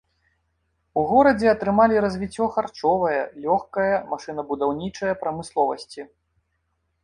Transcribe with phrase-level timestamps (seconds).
[1.01, 6.01] У горадзе атрымалі развіццё харчовая, лёгкая, машынабудаўнічая прамысловасці.